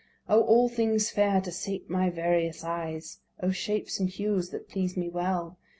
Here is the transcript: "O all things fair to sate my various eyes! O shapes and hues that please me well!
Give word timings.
"O 0.27 0.41
all 0.41 0.67
things 0.67 1.11
fair 1.11 1.41
to 1.41 1.51
sate 1.51 1.87
my 1.87 2.09
various 2.09 2.63
eyes! 2.63 3.19
O 3.43 3.51
shapes 3.51 3.99
and 3.99 4.09
hues 4.09 4.49
that 4.49 4.67
please 4.67 4.97
me 4.97 5.09
well! 5.11 5.59